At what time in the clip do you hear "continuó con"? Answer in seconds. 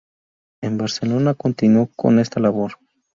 1.35-2.17